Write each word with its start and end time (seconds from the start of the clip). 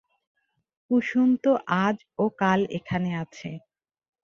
কুসুম 0.91 1.29
তো 1.43 1.51
আজ 1.83 1.97
ও 2.17 2.25
কাল 2.39 2.59
এখানে 2.77 3.09
আছে। 3.23 3.49